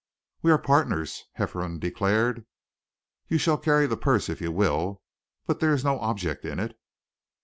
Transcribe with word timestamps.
"We 0.41 0.51
are 0.51 0.57
partners," 0.57 1.25
Hefferom 1.37 1.79
declared. 1.79 2.47
"You 3.27 3.37
shall 3.37 3.59
carry 3.59 3.85
the 3.85 3.95
purse 3.95 4.29
if 4.29 4.41
you 4.41 4.51
will, 4.51 5.03
but 5.45 5.59
there 5.59 5.75
is 5.75 5.83
no 5.83 5.99
object 5.99 6.43
in 6.43 6.57
it." 6.57 6.75